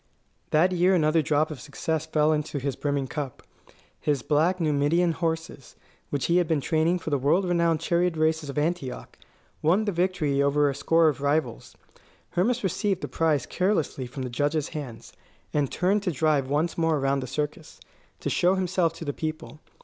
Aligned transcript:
That 0.49 0.71
year 0.71 0.95
another 0.95 1.21
drop 1.21 1.51
of 1.51 1.59
success 1.61 2.07
fell 2.07 2.33
into 2.33 2.57
his 2.57 2.75
brimming 2.75 3.05
cup. 3.05 3.43
His 3.99 4.23
black 4.23 4.59
Numidian 4.59 5.11
horses, 5.11 5.75
which 6.09 6.25
he 6.25 6.37
had 6.37 6.47
been 6.47 6.59
training 6.59 6.97
for 6.97 7.11
the 7.11 7.19
world 7.19 7.45
renowned 7.45 7.81
chariot 7.81 8.17
races 8.17 8.49
of 8.49 8.57
Antioch, 8.57 9.15
won 9.61 9.85
the 9.85 9.91
victory 9.91 10.41
over 10.41 10.71
a 10.71 10.73
score 10.73 11.07
of 11.07 11.21
rivals. 11.21 11.75
Hermas 12.31 12.63
received 12.63 13.01
the 13.01 13.07
prize 13.07 13.45
carelessly 13.45 14.07
from 14.07 14.23
the 14.23 14.31
judge's 14.31 14.69
hands, 14.69 15.13
and 15.53 15.71
turned 15.71 16.01
to 16.01 16.11
drive 16.11 16.49
once 16.49 16.79
more 16.79 16.97
around 16.97 17.19
the 17.19 17.27
circus, 17.27 17.79
to 18.21 18.29
show 18.31 18.55
himself 18.55 18.93
to 18.93 19.05
the 19.05 19.13
people. 19.13 19.59